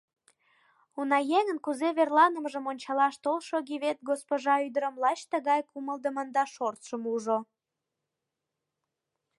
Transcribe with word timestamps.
Унаеҥын 0.99 1.57
кузе 1.65 1.89
верланымыжым 1.97 2.65
ончалаш 2.71 3.15
толшо 3.23 3.57
Гивет 3.69 3.97
госпожа 4.09 4.55
ӱдырым 4.67 4.95
лач 5.03 5.19
тыгай 5.31 5.61
кумылдымын 5.69 6.27
да 6.35 6.43
шортшым 6.53 7.03
ужо. 7.15 7.37